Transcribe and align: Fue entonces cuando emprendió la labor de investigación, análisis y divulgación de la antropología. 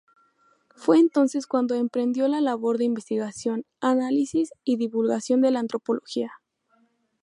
Fue 0.75 0.97
entonces 0.97 1.45
cuando 1.45 1.75
emprendió 1.75 2.27
la 2.27 2.41
labor 2.41 2.79
de 2.79 2.85
investigación, 2.85 3.65
análisis 3.81 4.51
y 4.63 4.77
divulgación 4.77 5.41
de 5.41 5.51
la 5.51 5.59
antropología. 5.59 6.31